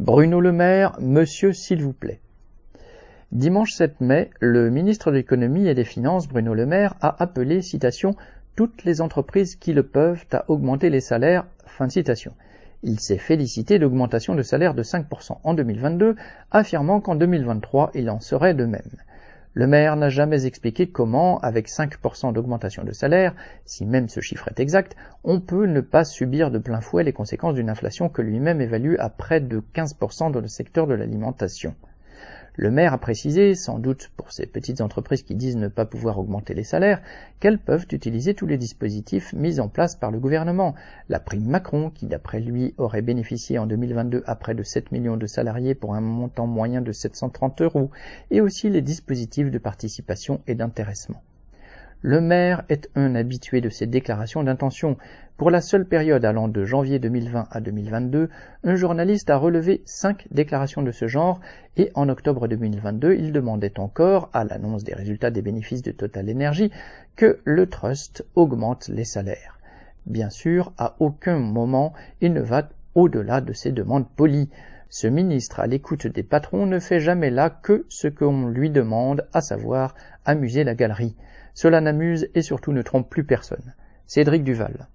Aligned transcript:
Bruno 0.00 0.40
Le 0.40 0.50
Maire, 0.50 0.96
monsieur 0.98 1.52
s'il 1.52 1.82
vous 1.82 1.92
plaît. 1.92 2.20
Dimanche 3.32 3.74
7 3.74 4.00
mai, 4.00 4.30
le 4.40 4.70
ministre 4.70 5.10
de 5.10 5.16
l'économie 5.16 5.68
et 5.68 5.74
des 5.74 5.84
finances, 5.84 6.26
Bruno 6.26 6.54
Le 6.54 6.64
Maire, 6.64 6.94
a 7.02 7.22
appelé, 7.22 7.60
citation, 7.60 8.16
toutes 8.56 8.84
les 8.84 9.02
entreprises 9.02 9.56
qui 9.56 9.74
le 9.74 9.82
peuvent 9.82 10.24
à 10.32 10.46
augmenter 10.48 10.88
les 10.88 11.02
salaires, 11.02 11.44
fin 11.66 11.86
de 11.86 11.92
citation. 11.92 12.32
Il 12.82 12.98
s'est 12.98 13.18
félicité 13.18 13.78
d'augmentation 13.78 14.34
de 14.34 14.42
salaire 14.42 14.72
de 14.72 14.82
5% 14.82 15.36
en 15.44 15.52
2022, 15.52 16.16
affirmant 16.50 17.02
qu'en 17.02 17.14
2023 17.14 17.90
il 17.92 18.08
en 18.08 18.20
serait 18.20 18.54
de 18.54 18.64
même. 18.64 18.96
Le 19.52 19.66
maire 19.66 19.96
n'a 19.96 20.10
jamais 20.10 20.46
expliqué 20.46 20.88
comment, 20.90 21.40
avec 21.40 21.68
5% 21.68 22.32
d'augmentation 22.32 22.84
de 22.84 22.92
salaire, 22.92 23.34
si 23.64 23.84
même 23.84 24.08
ce 24.08 24.20
chiffre 24.20 24.48
est 24.48 24.60
exact, 24.60 24.94
on 25.24 25.40
peut 25.40 25.66
ne 25.66 25.80
pas 25.80 26.04
subir 26.04 26.52
de 26.52 26.58
plein 26.58 26.80
fouet 26.80 27.02
les 27.02 27.12
conséquences 27.12 27.54
d'une 27.54 27.68
inflation 27.68 28.08
que 28.08 28.22
lui-même 28.22 28.60
évalue 28.60 28.94
à 29.00 29.08
près 29.08 29.40
de 29.40 29.60
15% 29.74 30.30
dans 30.30 30.40
le 30.40 30.46
secteur 30.46 30.86
de 30.86 30.94
l'alimentation. 30.94 31.74
Le 32.56 32.70
maire 32.70 32.92
a 32.92 32.98
précisé, 32.98 33.54
sans 33.54 33.78
doute 33.78 34.10
pour 34.16 34.32
ces 34.32 34.46
petites 34.46 34.80
entreprises 34.80 35.22
qui 35.22 35.34
disent 35.34 35.56
ne 35.56 35.68
pas 35.68 35.86
pouvoir 35.86 36.18
augmenter 36.18 36.52
les 36.52 36.64
salaires, 36.64 37.00
qu'elles 37.38 37.58
peuvent 37.58 37.86
utiliser 37.92 38.34
tous 38.34 38.46
les 38.46 38.58
dispositifs 38.58 39.32
mis 39.32 39.60
en 39.60 39.68
place 39.68 39.94
par 39.94 40.10
le 40.10 40.18
gouvernement. 40.18 40.74
La 41.08 41.20
prime 41.20 41.46
Macron, 41.46 41.90
qui 41.90 42.06
d'après 42.06 42.40
lui 42.40 42.74
aurait 42.76 43.02
bénéficié 43.02 43.58
en 43.58 43.66
2022 43.66 44.24
à 44.26 44.34
près 44.34 44.54
de 44.54 44.62
7 44.62 44.92
millions 44.92 45.16
de 45.16 45.26
salariés 45.26 45.74
pour 45.74 45.94
un 45.94 46.00
montant 46.00 46.46
moyen 46.46 46.80
de 46.80 46.92
730 46.92 47.62
euros, 47.62 47.90
et 48.30 48.40
aussi 48.40 48.68
les 48.68 48.82
dispositifs 48.82 49.50
de 49.50 49.58
participation 49.58 50.40
et 50.46 50.54
d'intéressement. 50.54 51.22
Le 52.02 52.22
maire 52.22 52.62
est 52.70 52.88
un 52.94 53.14
habitué 53.14 53.60
de 53.60 53.68
ces 53.68 53.86
déclarations 53.86 54.42
d'intention. 54.42 54.96
Pour 55.36 55.50
la 55.50 55.60
seule 55.60 55.84
période 55.84 56.24
allant 56.24 56.48
de 56.48 56.64
janvier 56.64 56.98
2020 56.98 57.48
à 57.50 57.60
2022, 57.60 58.30
un 58.64 58.74
journaliste 58.74 59.28
a 59.28 59.36
relevé 59.36 59.82
cinq 59.84 60.26
déclarations 60.30 60.82
de 60.82 60.92
ce 60.92 61.08
genre 61.08 61.40
et 61.76 61.90
en 61.94 62.08
octobre 62.08 62.48
2022, 62.48 63.16
il 63.16 63.32
demandait 63.32 63.78
encore, 63.78 64.30
à 64.32 64.44
l'annonce 64.44 64.82
des 64.82 64.94
résultats 64.94 65.30
des 65.30 65.42
bénéfices 65.42 65.82
de 65.82 65.92
Total 65.92 66.30
Energy, 66.30 66.70
que 67.16 67.38
le 67.44 67.66
trust 67.66 68.24
augmente 68.34 68.88
les 68.88 69.04
salaires. 69.04 69.58
Bien 70.06 70.30
sûr, 70.30 70.72
à 70.78 70.96
aucun 71.00 71.38
moment 71.38 71.92
il 72.22 72.32
ne 72.32 72.40
va 72.40 72.70
au-delà 72.94 73.42
de 73.42 73.52
ces 73.52 73.72
demandes 73.72 74.08
polies. 74.08 74.48
Ce 74.92 75.06
ministre 75.06 75.60
à 75.60 75.68
l'écoute 75.68 76.08
des 76.08 76.24
patrons 76.24 76.66
ne 76.66 76.80
fait 76.80 76.98
jamais 76.98 77.30
là 77.30 77.48
que 77.48 77.86
ce 77.88 78.08
qu'on 78.08 78.48
lui 78.48 78.70
demande, 78.70 79.28
à 79.32 79.40
savoir 79.40 79.94
amuser 80.24 80.64
la 80.64 80.74
galerie. 80.74 81.16
Cela 81.54 81.80
n'amuse 81.80 82.28
et 82.34 82.42
surtout 82.42 82.72
ne 82.72 82.82
trompe 82.82 83.08
plus 83.08 83.22
personne. 83.22 83.74
Cédric 84.06 84.42
Duval. 84.42 84.88